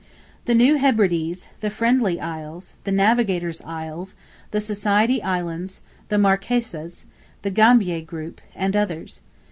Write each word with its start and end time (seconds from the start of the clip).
The 0.45 0.55
New 0.55 0.77
Hebrides, 0.79 1.49
the 1.59 1.69
Friendly 1.69 2.19
Isles, 2.19 2.73
the 2.85 2.91
Navigator's 2.91 3.61
Isles, 3.61 4.15
the 4.49 4.59
Society 4.59 5.21
Islands, 5.21 5.81
the 6.09 6.17
Marquesas, 6.17 7.05
the 7.43 7.51
Gambier 7.51 8.01
group, 8.01 8.41
and 8.55 8.75
others. 8.75 9.21